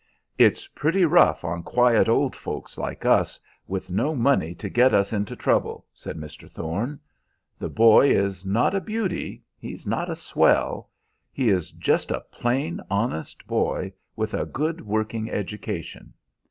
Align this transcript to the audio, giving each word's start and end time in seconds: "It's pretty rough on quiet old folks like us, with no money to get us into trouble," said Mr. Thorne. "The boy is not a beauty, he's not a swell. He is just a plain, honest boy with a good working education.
"It's 0.35 0.65
pretty 0.65 1.05
rough 1.05 1.43
on 1.45 1.61
quiet 1.61 2.09
old 2.09 2.35
folks 2.35 2.75
like 2.79 3.05
us, 3.05 3.39
with 3.67 3.91
no 3.91 4.15
money 4.15 4.55
to 4.55 4.67
get 4.67 4.95
us 4.95 5.13
into 5.13 5.35
trouble," 5.35 5.85
said 5.93 6.17
Mr. 6.17 6.49
Thorne. 6.49 6.99
"The 7.59 7.69
boy 7.69 8.09
is 8.09 8.43
not 8.43 8.73
a 8.73 8.81
beauty, 8.81 9.43
he's 9.59 9.85
not 9.85 10.09
a 10.09 10.15
swell. 10.15 10.89
He 11.31 11.49
is 11.49 11.69
just 11.69 12.09
a 12.09 12.21
plain, 12.31 12.81
honest 12.89 13.45
boy 13.45 13.93
with 14.15 14.33
a 14.33 14.45
good 14.47 14.81
working 14.83 15.29
education. 15.29 16.13